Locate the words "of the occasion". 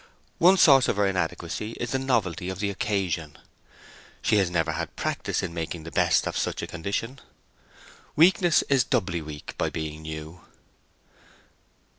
2.49-3.37